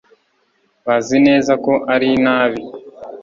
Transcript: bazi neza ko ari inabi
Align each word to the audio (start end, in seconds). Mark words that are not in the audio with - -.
bazi 0.85 1.17
neza 1.27 1.51
ko 1.65 1.73
ari 1.93 2.07
inabi 2.17 2.61